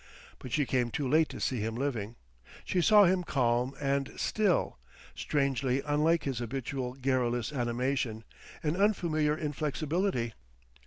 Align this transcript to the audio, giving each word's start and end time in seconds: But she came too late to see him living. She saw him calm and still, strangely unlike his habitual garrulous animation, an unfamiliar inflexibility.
But 0.39 0.51
she 0.51 0.65
came 0.65 0.89
too 0.89 1.07
late 1.07 1.29
to 1.29 1.39
see 1.39 1.59
him 1.59 1.75
living. 1.75 2.15
She 2.65 2.81
saw 2.81 3.03
him 3.03 3.21
calm 3.23 3.75
and 3.79 4.11
still, 4.19 4.79
strangely 5.13 5.83
unlike 5.85 6.23
his 6.23 6.39
habitual 6.39 6.95
garrulous 6.95 7.53
animation, 7.53 8.23
an 8.63 8.75
unfamiliar 8.75 9.37
inflexibility. 9.37 10.33